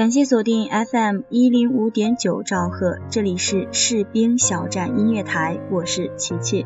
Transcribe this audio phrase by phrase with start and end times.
[0.00, 6.64] 感谢锁定 FM 一零五点九兆赫，这里是士兵小站音乐台，我是琪琪。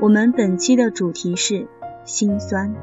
[0.00, 1.66] 我们本期的主题是
[2.04, 2.76] 心酸。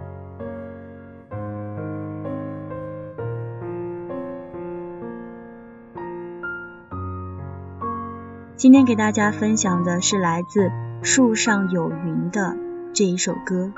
[8.58, 10.70] 今天给大家分享的是来自
[11.02, 12.58] 树上有云的
[12.92, 13.72] 这一首歌。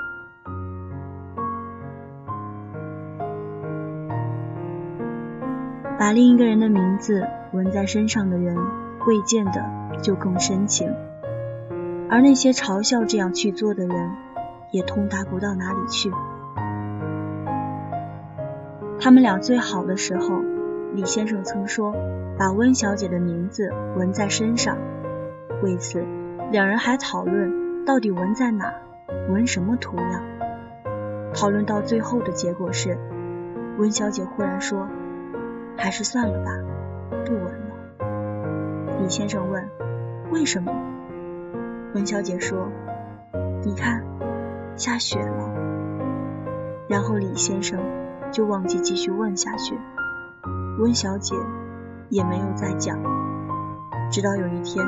[6.02, 8.57] 把另一个人的名字纹在身上的人，
[9.02, 9.63] 会见的
[10.02, 10.90] 就更深情；
[12.10, 14.10] 而那些嘲笑这样去做的人，
[14.71, 16.12] 也通达不到哪里去。
[18.99, 20.41] 他们俩最好的时候，
[20.96, 21.93] 李先生曾说
[22.36, 24.80] 把温小姐的名字纹在身上，
[25.62, 26.04] 为此
[26.52, 28.74] 两人还讨论到底纹在哪，
[29.30, 30.24] 纹什么图样。
[31.36, 32.98] 讨论到最后的结果是，
[33.77, 34.88] 温小姐忽然说。
[35.82, 36.51] 还是算了吧，
[37.26, 38.99] 不纹了。
[39.01, 39.68] 李先生问
[40.32, 40.71] ：“为什么？”
[41.96, 42.71] 温小姐说
[43.65, 44.04] ：“你看，
[44.76, 45.49] 下雪了。”
[46.87, 47.79] 然后李先生
[48.32, 49.76] 就忘记继续问下去，
[50.77, 51.35] 温小姐
[52.09, 52.99] 也没有再讲。
[54.12, 54.85] 直到有一天，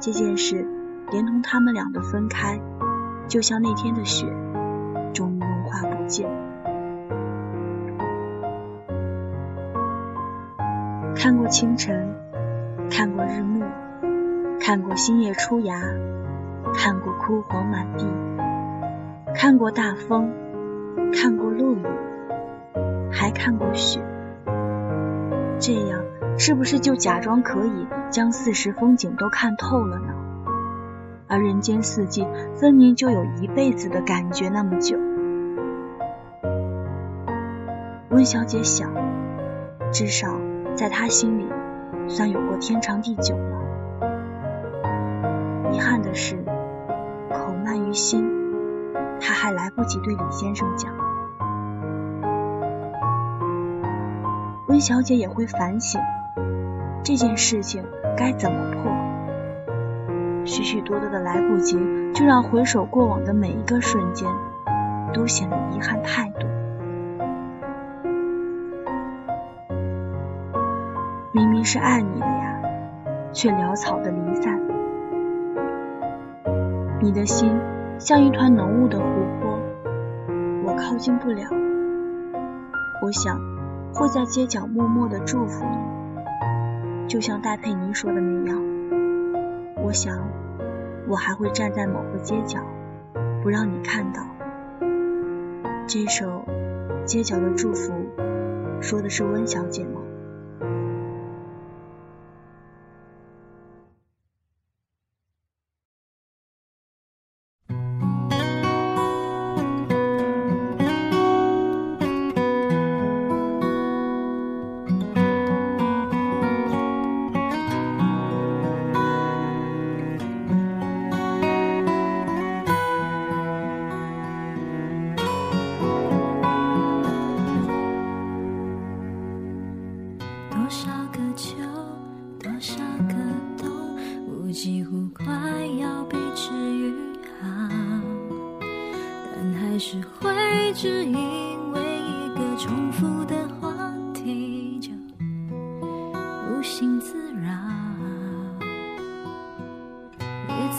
[0.00, 0.66] 这件事
[1.10, 2.58] 连同他们俩的分开，
[3.28, 4.26] 就像那天的雪，
[5.12, 6.26] 终于融化不见。
[11.22, 12.16] 看过清晨，
[12.90, 13.64] 看过日暮，
[14.58, 15.80] 看过新叶初芽，
[16.74, 18.04] 看过枯黄满地，
[19.32, 20.32] 看过大风，
[21.12, 21.86] 看过落雨，
[23.12, 24.00] 还看过雪。
[25.60, 26.00] 这样
[26.38, 30.12] 是不是就假装可以将四时风景都看透了呢？
[31.28, 34.98] 而人间四季分明就有一辈子的感觉那么久。
[38.10, 38.90] 温小姐想，
[39.92, 40.41] 至少。
[40.74, 41.46] 在他心里，
[42.08, 43.60] 算有过天长地久了。
[45.72, 46.36] 遗憾的是，
[47.30, 48.28] 口慢于心，
[49.20, 50.92] 他还来不及对李先生讲。
[54.68, 56.00] 温小姐也会反省
[57.02, 57.84] 这件事情
[58.16, 58.92] 该怎么破。
[60.44, 61.78] 许许多多的来不及，
[62.14, 64.28] 就让回首过往的每一个瞬间，
[65.12, 66.48] 都显得遗憾太多。
[71.34, 72.60] 明明是爱你的呀，
[73.32, 74.60] 却潦草的离散。
[77.00, 77.58] 你的心
[77.98, 79.04] 像一团浓雾的湖
[79.40, 79.58] 泊，
[80.62, 81.48] 我靠近不了。
[83.02, 83.40] 我想
[83.94, 88.62] 会在街角默默的祝福你，就像戴佩妮说的那样。
[89.82, 90.28] 我想
[91.08, 92.60] 我还会站在某个街角，
[93.42, 94.22] 不让你看到。
[95.86, 96.44] 这首
[97.06, 97.90] 《街角的祝福》
[98.82, 100.01] 说的是温小姐吗？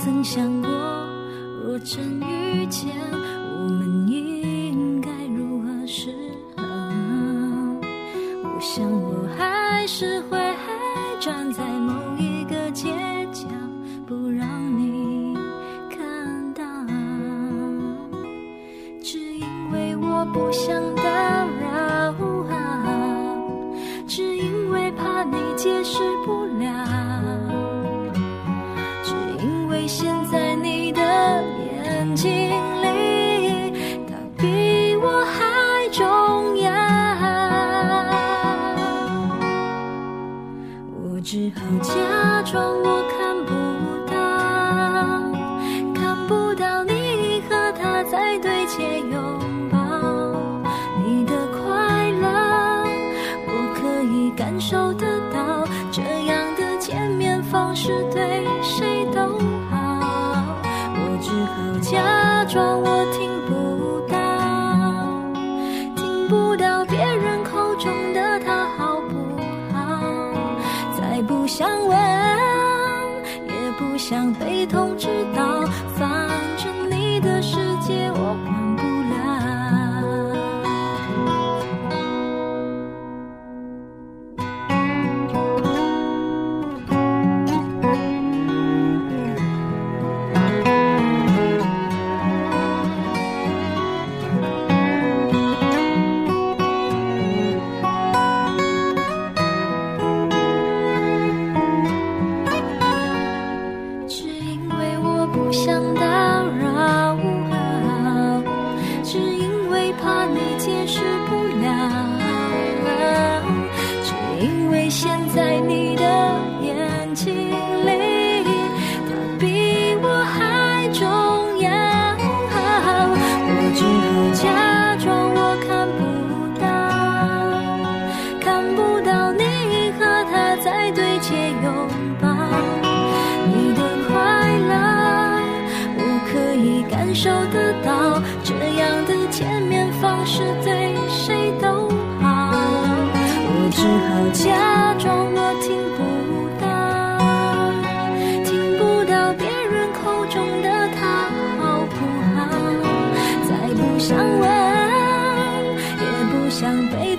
[0.04, 0.70] 曾想过
[1.64, 2.94] 若真遇见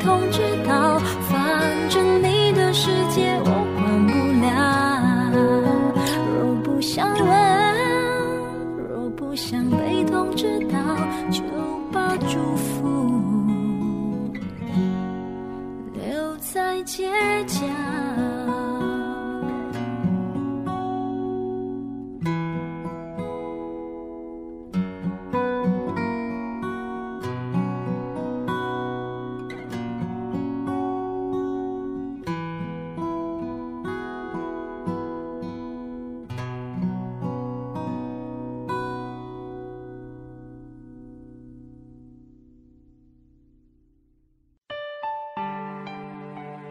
[0.05, 0.54] 通知。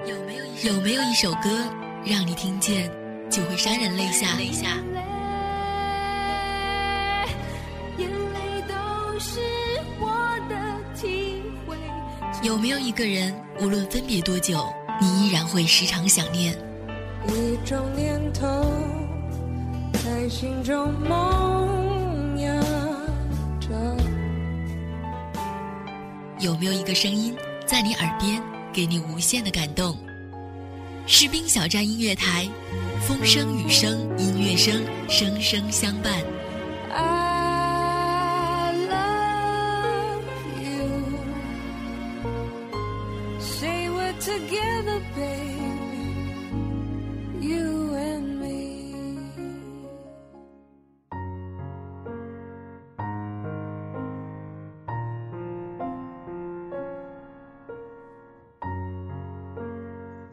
[0.06, 0.16] 有
[0.82, 1.50] 没有一首歌，
[2.06, 2.92] 让你听见
[3.30, 4.28] 就会潸然泪下？
[12.42, 14.66] 有没有一个人，无论分别多久，
[15.00, 16.54] 你依然会时常想念？
[17.30, 18.46] 一种念头
[19.94, 22.54] 在心中萌芽
[23.62, 23.70] 着。
[26.40, 27.34] 有没有一个声音，
[27.66, 28.44] 在你耳边，
[28.74, 29.96] 给你无限的感动？
[31.06, 32.50] 士兵小站音乐台，
[33.08, 37.33] 风声雨声音乐声，声声相伴。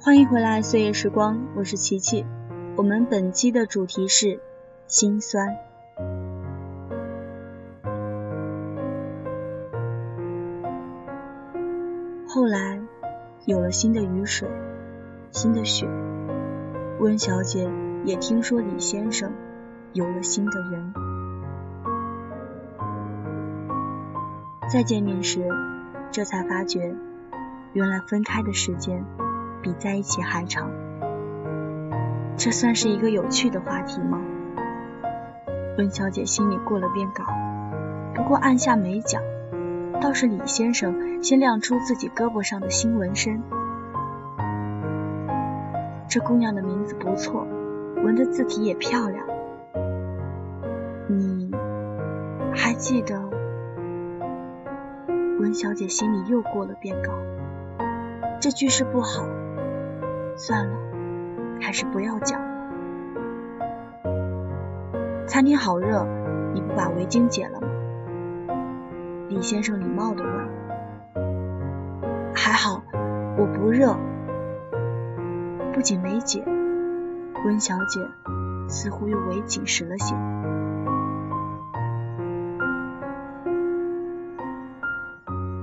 [0.02, 2.24] 欢迎回来，岁月时光，我是琪琪。
[2.74, 4.40] 我们本期的主题是
[4.86, 5.46] 心酸。
[12.26, 12.80] 后来
[13.44, 14.48] 有了新的雨水，
[15.32, 15.86] 新的雪，
[16.98, 17.70] 温小姐
[18.06, 19.30] 也听说李先生
[19.92, 20.94] 有了新的人。
[24.72, 25.46] 再见面时，
[26.10, 26.96] 这才发觉，
[27.74, 29.04] 原来分开的时间。
[29.62, 30.70] 比在一起还长，
[32.36, 34.20] 这算是一个有趣的话题吗？
[35.78, 37.24] 温小姐心里过了遍稿，
[38.14, 39.22] 不过按下没讲，
[40.00, 43.42] 倒是李先生先亮出自己胳膊上的新纹身。
[46.08, 47.46] 这姑娘的名字不错，
[48.02, 49.24] 纹的字体也漂亮。
[51.06, 51.50] 你
[52.54, 53.30] 还记得？
[55.38, 57.12] 温小姐心里又过了遍稿，
[58.40, 59.24] 这句是不好。
[60.42, 60.74] 算了，
[61.60, 62.48] 还是不要讲了。
[65.26, 66.06] 餐厅好热，
[66.54, 67.68] 你不把围巾解了吗？
[69.28, 70.32] 李先生礼貌地问。
[72.34, 72.82] 还好，
[73.36, 73.94] 我不热。
[75.74, 76.42] 不仅没解，
[77.44, 78.00] 温小姐
[78.66, 80.16] 似乎又围紧实了些。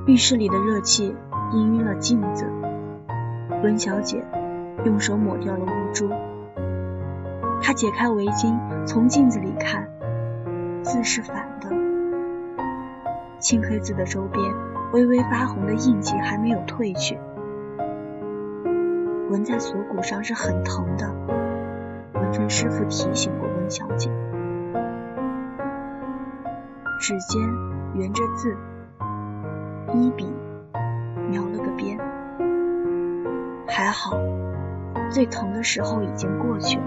[0.06, 1.16] 浴室里的热气
[1.52, 2.46] 氤氲了镜子，
[3.64, 4.24] 温小姐。
[4.86, 6.10] 用手抹掉了污珠，
[7.62, 9.88] 他解开围巾，从镜子里看，
[10.84, 11.70] 字是反的。
[13.40, 14.44] 青黑字的周边
[14.94, 17.18] 微微发红的印记还没有褪去，
[19.30, 21.14] 纹在锁骨上是很疼的。
[22.14, 24.12] 温文春师傅提醒过温小姐。
[27.00, 27.42] 指尖
[27.96, 28.58] 圆着字，
[29.94, 30.28] 一笔
[31.30, 31.98] 描了个边。
[33.66, 34.18] 还好，
[35.10, 36.84] 最疼的时候已经过去了。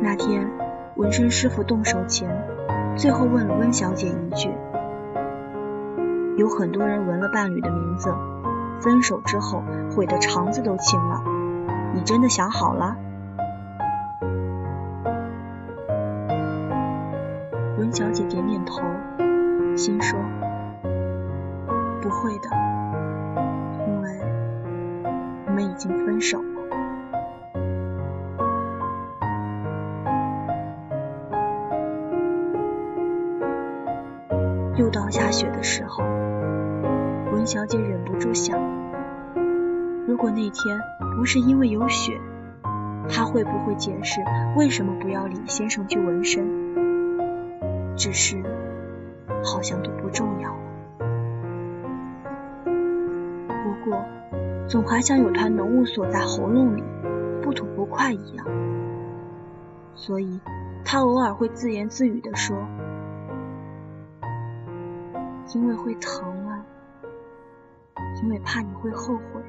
[0.00, 0.50] 那天，
[0.96, 2.28] 纹身师傅动手前，
[2.96, 4.50] 最后问了温小姐一句
[6.36, 8.14] ：“有很多人纹了伴侣的名字，
[8.80, 9.62] 分手之后
[9.94, 11.22] 悔得肠子都青了。
[11.94, 12.96] 你真的想好了？”
[17.78, 18.82] 温小姐点点头，
[19.76, 20.18] 心说
[22.02, 22.50] ：“不会的，
[25.74, 26.44] 已经分手了。”
[34.78, 36.04] 又到下雪的时候，
[37.32, 38.58] 文小姐忍不住想：
[40.06, 40.78] 如果那天
[41.16, 42.20] 不是因为有雪，
[43.08, 44.20] 她会不会解释
[44.56, 46.46] 为什么不要李先生去纹身？
[47.96, 48.42] 只是
[49.44, 50.54] 好像都不重要
[54.68, 56.82] 总还像有团浓雾锁在喉咙里，
[57.42, 58.46] 不吐不快一样。
[59.94, 60.40] 所以，
[60.84, 62.56] 她偶尔会自言自语地说。
[65.54, 66.66] 因为会疼啊，
[68.20, 69.40] 因为怕你会后悔。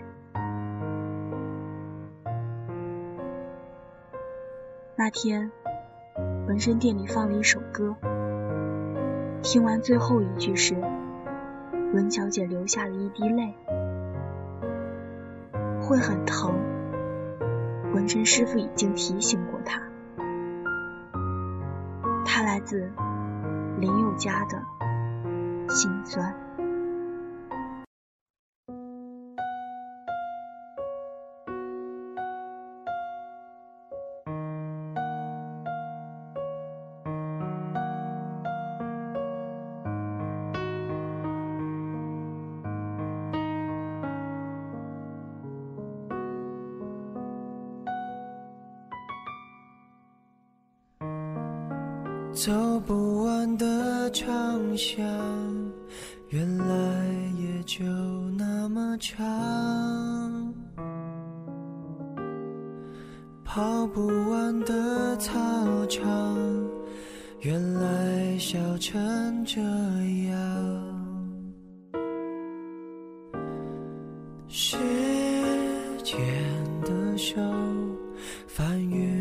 [4.95, 5.51] 那天，
[6.47, 7.95] 纹身店里放了一首歌，
[9.41, 10.75] 听完最后一句时，
[11.91, 13.55] 文小姐流下了一滴泪。
[15.85, 16.53] 会很疼，
[17.93, 19.79] 纹身师傅已经提醒过他，
[22.25, 22.91] 他来自
[23.79, 24.61] 林宥嘉的。
[25.67, 26.44] 心酸。
[54.45, 55.03] 方向，
[56.29, 56.65] 原来
[57.39, 57.83] 也就
[58.37, 60.53] 那么长。
[63.43, 65.33] 跑不完的操
[65.87, 66.37] 场，
[67.39, 69.59] 原来笑成这
[70.29, 70.35] 样。
[74.47, 74.77] 时
[76.03, 76.19] 间
[76.83, 77.41] 的手，
[78.45, 79.14] 翻云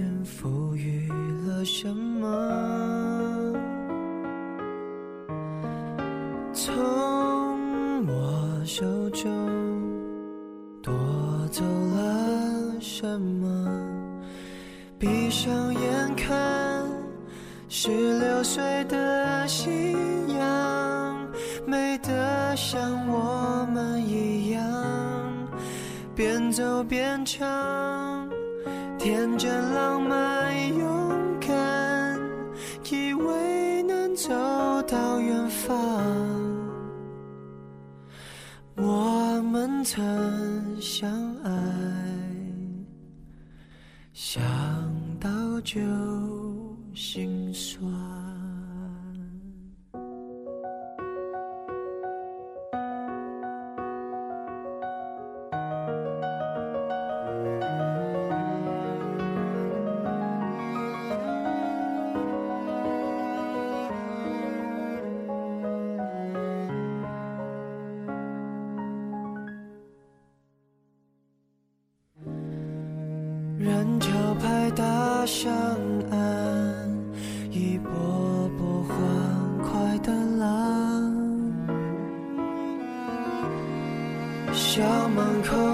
[13.14, 13.70] 什么？
[14.98, 16.84] 闭上眼看，
[17.68, 19.70] 十六岁的夕
[20.36, 21.28] 阳，
[21.64, 24.60] 美得像我们一样，
[26.12, 28.28] 边走边唱，
[28.98, 32.18] 天真浪漫勇敢，
[32.90, 34.28] 以为能走
[34.88, 35.72] 到远方。
[38.76, 40.02] 我们曾
[40.80, 41.08] 相
[41.44, 41.52] 爱，
[44.34, 44.42] 想
[45.20, 45.80] 到就
[46.92, 48.03] 心酸。
[84.74, 85.73] 家门口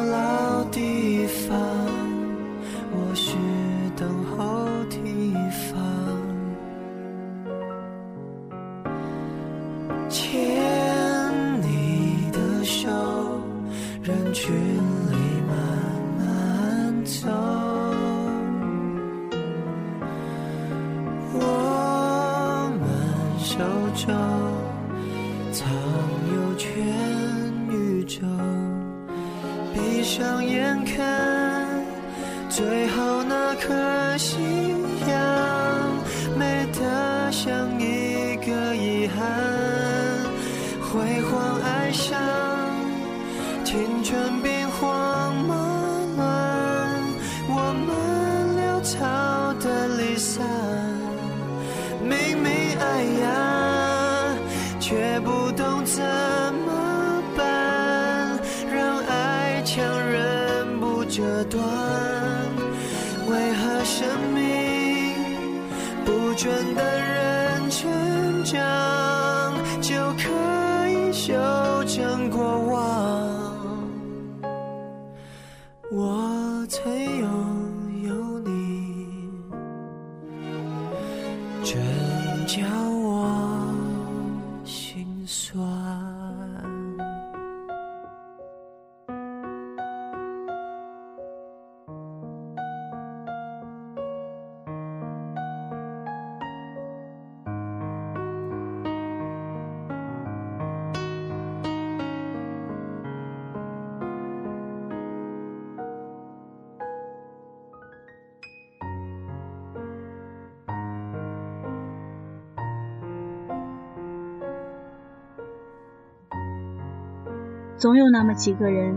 [117.81, 118.95] 总有那么几个人，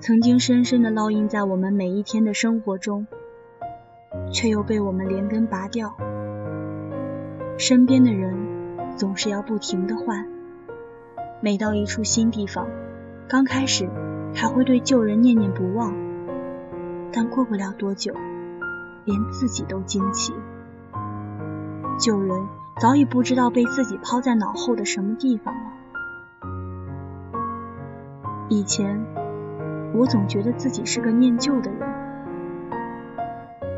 [0.00, 3.06] 曾经深深的烙印在我们每一天的生活中，
[4.32, 5.94] 却又被我们连根拔掉。
[7.58, 8.34] 身边的人
[8.96, 10.26] 总是要不停的换，
[11.42, 12.66] 每到一处新地方，
[13.28, 13.86] 刚开始
[14.34, 15.92] 还会对旧人念念不忘，
[17.12, 18.14] 但过不了多久，
[19.04, 20.32] 连自己都惊奇，
[22.00, 22.46] 旧人
[22.80, 25.54] 早已不知道被自己抛在脑后的什么地方。
[28.52, 29.02] 以前，
[29.94, 31.88] 我总觉得自己是个念旧的人，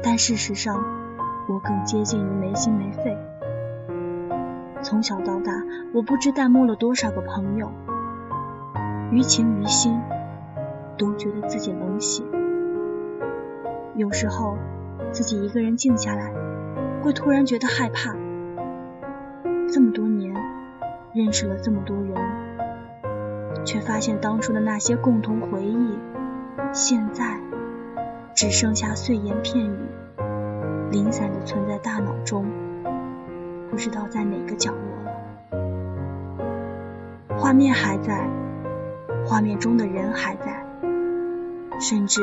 [0.02, 0.82] 但事实上，
[1.48, 3.16] 我更接近于没心没肺。
[4.82, 5.52] 从小到大，
[5.92, 7.70] 我不知淡漠了多少个朋友，
[9.12, 10.00] 于情于心，
[10.98, 12.24] 都觉得自己冷血。
[13.94, 14.58] 有时候，
[15.12, 16.32] 自己一个人静下来，
[17.00, 18.16] 会突然觉得害怕。
[19.72, 20.34] 这么多年，
[21.14, 22.43] 认识了这么多人。
[23.64, 25.98] 却发现当初的那些共同回忆，
[26.72, 27.38] 现在
[28.35, 29.79] 只剩下碎言片语，
[30.90, 32.46] 零散的存在大脑中，
[33.70, 35.12] 不知道在哪个角落了。
[37.37, 38.29] 画面还在，
[39.27, 40.66] 画面中的人还在，
[41.81, 42.20] 甚至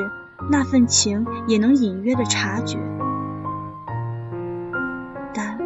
[0.49, 2.77] 那份情也能隐约的察觉，
[5.33, 5.57] 但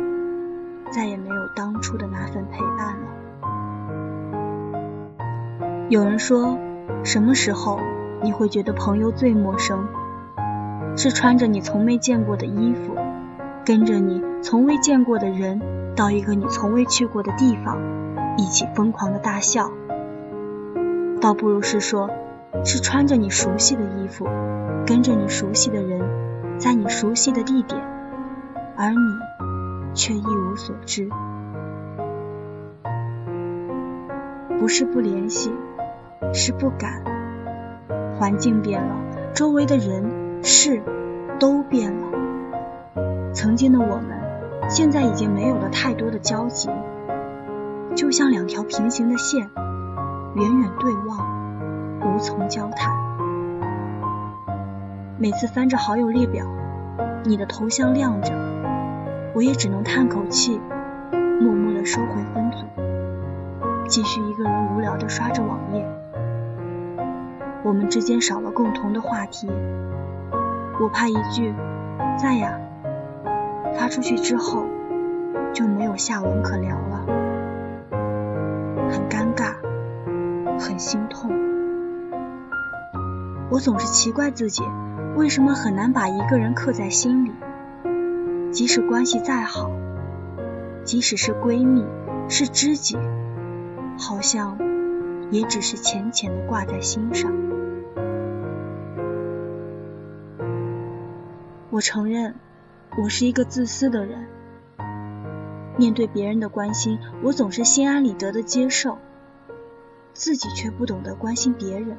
[0.92, 3.15] 再也没有当初的那份陪伴了。
[5.88, 6.58] 有人说，
[7.04, 7.80] 什么时候
[8.24, 9.88] 你会觉得朋友最陌生？
[10.98, 12.96] 是穿着你从没见过的衣服，
[13.64, 15.62] 跟着你从未见过的人，
[15.96, 17.78] 到一个你从未去过的地方，
[18.36, 19.70] 一起疯狂的大笑。
[21.22, 22.10] 倒不如是说，
[22.64, 24.26] 是穿着你熟悉的衣服，
[24.88, 26.02] 跟着你熟悉的人，
[26.58, 27.80] 在你熟悉的地点，
[28.76, 31.08] 而你却一无所知。
[34.58, 35.52] 不是不联系。
[36.34, 37.04] 是不敢，
[38.18, 38.96] 环境变了，
[39.34, 40.82] 周围的人事
[41.40, 42.08] 都变了。
[43.34, 46.70] 曾经的我们，现在已经没有了太多的交集，
[47.96, 49.50] 就像两条平行的线，
[50.36, 51.20] 远远对望，
[52.02, 52.94] 无从交谈。
[55.18, 56.46] 每次翻着好友列表，
[57.24, 58.34] 你的头像亮着，
[59.34, 60.60] 我也只能叹口气，
[61.42, 62.66] 默默的收回分组，
[63.88, 65.86] 继续一个人无聊的刷着网页。
[67.66, 69.50] 我们之间少了共同的话题，
[70.80, 71.52] 我怕一句
[72.16, 72.60] “在呀”
[73.76, 74.68] 发出去之后
[75.52, 77.06] 就没有下文可聊了，
[78.92, 79.56] 很尴尬，
[80.60, 81.32] 很心痛。
[83.50, 84.62] 我总是奇怪自己
[85.16, 87.32] 为什么很难把一个人刻在心里，
[88.52, 89.72] 即使关系再好，
[90.84, 91.84] 即使是闺蜜、
[92.30, 92.96] 是知己，
[93.98, 94.56] 好像
[95.32, 97.34] 也只是浅浅的挂在心上。
[101.72, 102.36] 我承认，
[102.96, 104.28] 我是一个自私的人。
[105.78, 109.00] 面对别人的关心，我总是心安理得的接受，
[110.14, 111.98] 自己却不懂得关心别人。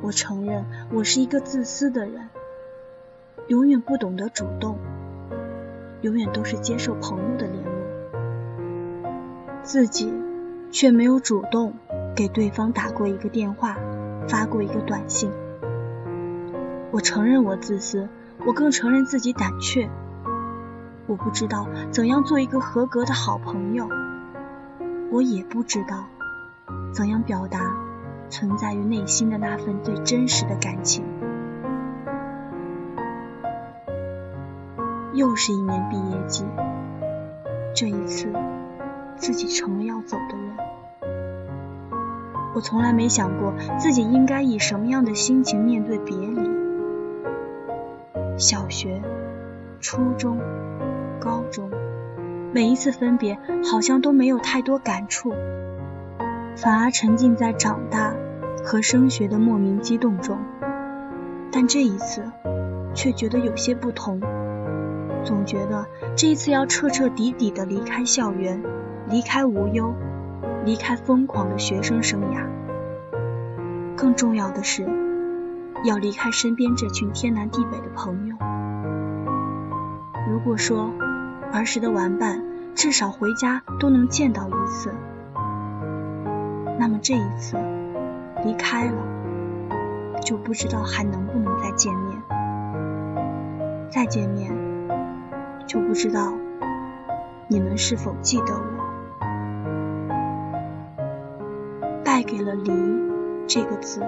[0.00, 2.30] 我承认，我是一个自私的人，
[3.46, 4.78] 永远不懂得主动，
[6.00, 9.12] 永远都是接受朋友的联络，
[9.62, 10.12] 自己
[10.70, 11.74] 却没有主动
[12.16, 13.76] 给对方打过一个电话，
[14.26, 15.30] 发过一个短信。
[16.92, 18.06] 我承认我自私，
[18.44, 19.88] 我更承认自己胆怯。
[21.06, 23.88] 我不知道怎样做一个合格的好朋友，
[25.10, 26.04] 我也不知道
[26.92, 27.74] 怎样表达
[28.28, 31.02] 存在于内心的那份最真实的感情。
[35.14, 36.44] 又是一年毕业季，
[37.74, 38.30] 这一次
[39.16, 40.56] 自己成了要走的人。
[42.54, 46.61] 我从来没想过自己应该以什么样的心情面对别离。
[48.42, 49.00] 小学、
[49.78, 50.40] 初中、
[51.20, 51.70] 高中，
[52.52, 53.38] 每一次分别
[53.70, 55.32] 好像都没有太多感触，
[56.56, 58.16] 反而沉浸在长大
[58.64, 60.38] 和升学的莫名激动中。
[61.52, 62.24] 但这一次，
[62.94, 64.20] 却觉得有些不同，
[65.22, 68.60] 总觉得这一次要彻彻底底的离开校园，
[69.08, 69.94] 离开无忧，
[70.64, 72.44] 离开疯狂的学生生涯。
[73.96, 74.84] 更重要的是，
[75.84, 78.36] 要离开身边这群天南地北的朋友。
[80.30, 80.92] 如果说
[81.52, 82.42] 儿时的玩伴
[82.74, 84.94] 至少回家都能见到一次，
[86.78, 87.56] 那么这一次
[88.44, 88.96] 离开了，
[90.24, 92.22] 就不知道还能不能再见面。
[93.90, 94.50] 再见面，
[95.66, 96.32] 就不知道
[97.48, 98.62] 你们是否记得我。
[102.04, 102.72] 败给了离
[103.46, 104.02] 这个字，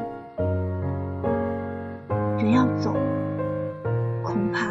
[2.44, 2.94] 人要走，
[4.22, 4.68] 恐怕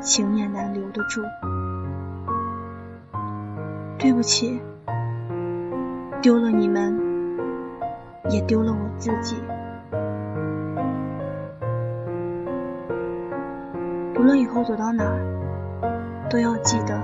[0.00, 1.20] 情也难留得住。
[3.98, 4.62] 对不起，
[6.20, 6.96] 丢了你们，
[8.30, 9.42] 也丢了我自己。
[14.16, 15.18] 无论以后走到哪儿，
[16.30, 16.96] 都要记得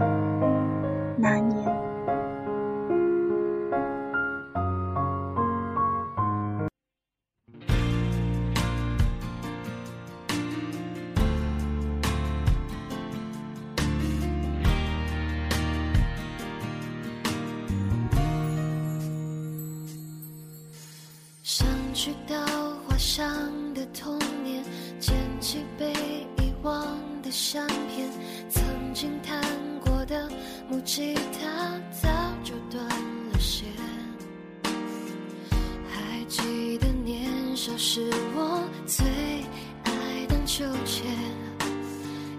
[1.16, 1.67] 那年。
[21.98, 22.36] 去稻
[22.86, 23.28] 花香
[23.74, 24.62] 的童年，
[25.00, 25.92] 捡起被
[26.36, 28.08] 遗忘的相片，
[28.48, 28.62] 曾
[28.94, 29.42] 经弹
[29.84, 30.30] 过的
[30.70, 32.08] 木吉他早
[32.44, 33.66] 就断了线。
[35.90, 39.04] 还记得年少时我最
[39.82, 41.04] 爱荡秋千，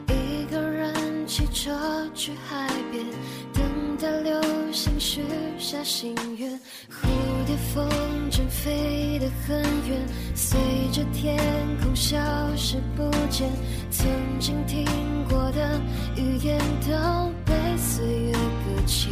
[0.07, 3.05] 一个人骑车去海边，
[3.53, 4.39] 等待流
[4.79, 5.21] 心许
[5.57, 6.49] 下心愿，
[6.89, 7.09] 蝴
[7.45, 7.85] 蝶风
[8.31, 10.57] 筝飞得很远，随
[10.93, 11.37] 着天
[11.83, 12.17] 空消
[12.55, 13.51] 失不见。
[13.91, 14.07] 曾
[14.39, 14.85] 经听
[15.27, 15.81] 过的
[16.15, 19.11] 语言都被岁月搁浅，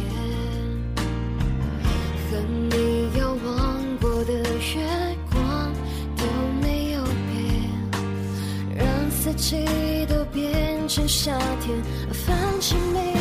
[2.30, 2.38] 和
[2.70, 5.70] 你遥望过的月光
[6.16, 6.24] 都
[6.62, 7.44] 没有变，
[8.74, 9.66] 让四季
[10.08, 11.76] 都变成夏天，
[12.10, 13.17] 放弃每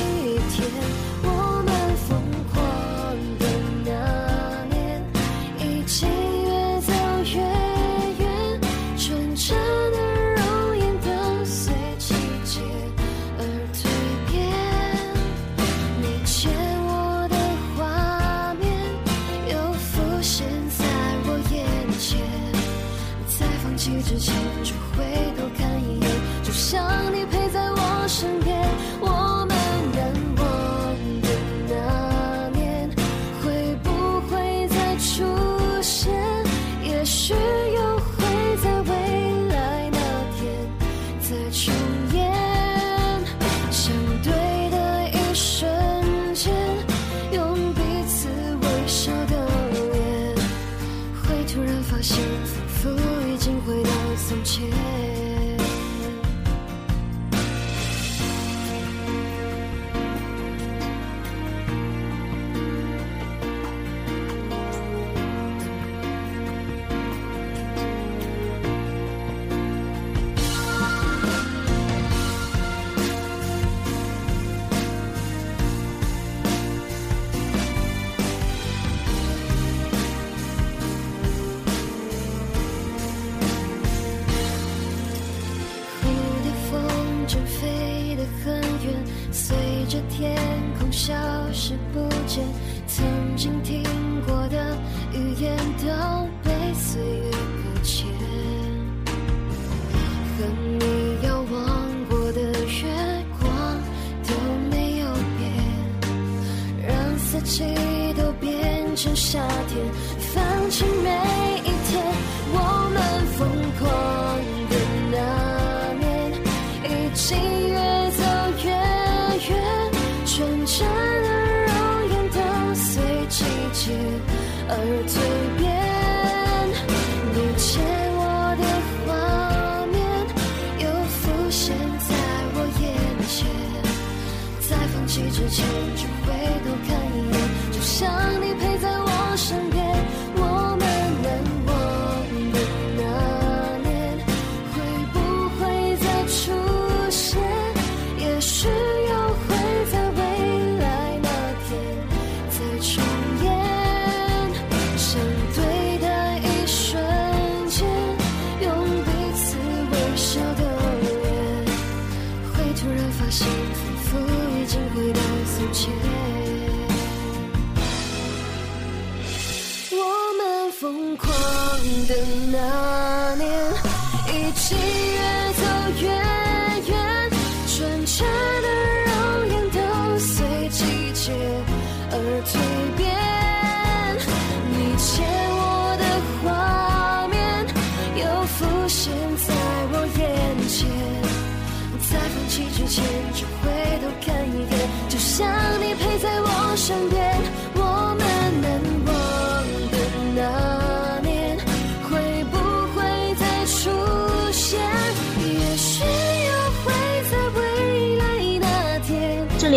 [24.03, 24.33] 之前
[24.63, 25.03] 就回
[25.38, 26.10] 头看一眼，
[26.43, 26.81] 就像
[27.13, 28.57] 你陪在我身边。
[29.01, 29.55] 我们
[29.93, 29.99] 难
[30.38, 30.41] 忘
[31.21, 31.27] 的
[31.69, 32.89] 那年，
[33.43, 33.45] 会
[33.83, 33.89] 不
[34.29, 35.25] 会再出
[35.81, 36.13] 现？
[36.83, 38.91] 也许又会在未
[39.49, 39.97] 来那
[40.38, 40.39] 天
[41.21, 41.73] 再重
[42.13, 42.17] 演。
[43.71, 44.31] 相对
[44.71, 45.66] 的一瞬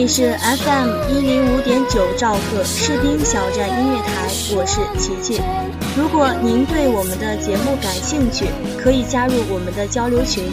[0.00, 5.38] 里是 FM 一零五点九兆赫士兵小站音乐台，我是琪琪。
[5.94, 8.46] 如果您对我们的节目感兴趣，
[8.78, 10.44] 可以加入我们的交流群，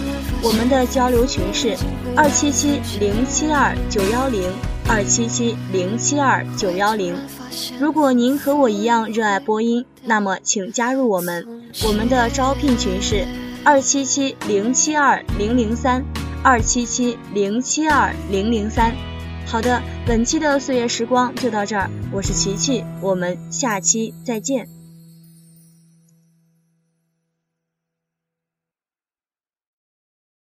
[0.43, 1.77] 我们的交流群是
[2.13, 4.51] 二七七零七二九幺零
[4.85, 7.15] 二七七零七二九幺零。
[7.79, 13.25] 如果您和我一样热爱播音，那么请加入我们，我们的招聘群是
[13.63, 16.03] 二七七零七二零零三
[16.43, 18.93] 二七七零七二零零三。
[19.49, 24.76] 好的，本期的岁月时光就到这儿，我是琪琪，我们下期再见。